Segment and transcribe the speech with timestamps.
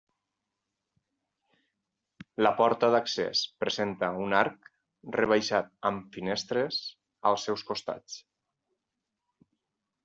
[2.47, 4.73] La porta d'accés presenta un arc
[5.19, 6.83] rebaixat amb finestres
[7.33, 8.19] als seus costats.